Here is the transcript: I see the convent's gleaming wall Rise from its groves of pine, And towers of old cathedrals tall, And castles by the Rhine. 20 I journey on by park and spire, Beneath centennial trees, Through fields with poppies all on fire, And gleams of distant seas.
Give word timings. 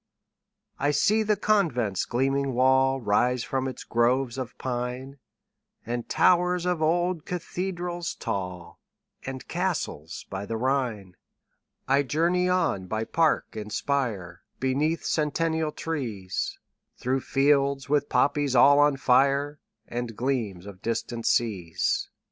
I 0.79 0.89
see 0.89 1.21
the 1.21 1.35
convent's 1.35 2.05
gleaming 2.05 2.55
wall 2.55 2.99
Rise 2.99 3.43
from 3.43 3.67
its 3.67 3.83
groves 3.83 4.39
of 4.39 4.57
pine, 4.57 5.19
And 5.85 6.09
towers 6.09 6.65
of 6.65 6.81
old 6.81 7.23
cathedrals 7.23 8.15
tall, 8.15 8.79
And 9.27 9.47
castles 9.47 10.25
by 10.31 10.47
the 10.47 10.57
Rhine. 10.57 11.17
20 11.85 11.99
I 11.99 12.01
journey 12.01 12.49
on 12.49 12.87
by 12.87 13.03
park 13.03 13.55
and 13.55 13.71
spire, 13.71 14.41
Beneath 14.59 15.05
centennial 15.05 15.71
trees, 15.71 16.57
Through 16.97 17.19
fields 17.21 17.87
with 17.87 18.09
poppies 18.09 18.55
all 18.55 18.79
on 18.79 18.97
fire, 18.97 19.59
And 19.87 20.15
gleams 20.15 20.65
of 20.65 20.81
distant 20.81 21.27
seas. 21.27 22.09